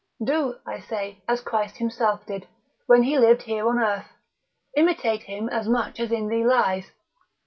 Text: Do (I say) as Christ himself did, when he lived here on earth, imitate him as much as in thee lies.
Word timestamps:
Do 0.23 0.55
(I 0.65 0.79
say) 0.79 1.21
as 1.27 1.41
Christ 1.41 1.77
himself 1.77 2.25
did, 2.25 2.47
when 2.87 3.03
he 3.03 3.19
lived 3.19 3.43
here 3.43 3.67
on 3.69 3.77
earth, 3.77 4.07
imitate 4.75 5.21
him 5.21 5.47
as 5.49 5.67
much 5.69 5.99
as 5.99 6.11
in 6.11 6.27
thee 6.27 6.43
lies. 6.43 6.87